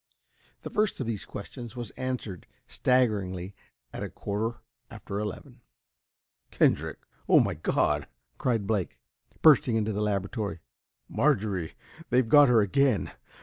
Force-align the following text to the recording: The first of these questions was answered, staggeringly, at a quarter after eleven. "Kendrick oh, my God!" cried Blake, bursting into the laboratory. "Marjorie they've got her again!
The 0.63 0.71
first 0.71 0.99
of 0.99 1.05
these 1.05 1.25
questions 1.25 1.75
was 1.75 1.91
answered, 1.91 2.47
staggeringly, 2.65 3.53
at 3.93 4.01
a 4.01 4.09
quarter 4.09 4.57
after 4.89 5.19
eleven. 5.19 5.61
"Kendrick 6.49 6.97
oh, 7.29 7.39
my 7.39 7.53
God!" 7.53 8.07
cried 8.39 8.65
Blake, 8.65 8.97
bursting 9.43 9.75
into 9.75 9.93
the 9.93 10.01
laboratory. 10.01 10.57
"Marjorie 11.07 11.75
they've 12.09 12.27
got 12.27 12.49
her 12.49 12.61
again! 12.61 13.11